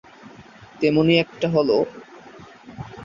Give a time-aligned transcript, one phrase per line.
[0.81, 1.91] তেমনি একটি হলোঃ-